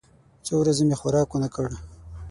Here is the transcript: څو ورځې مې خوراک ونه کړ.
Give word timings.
څو 0.45 0.53
ورځې 0.61 0.83
مې 0.87 0.95
خوراک 0.99 1.29
ونه 1.31 1.49
کړ. 1.55 1.67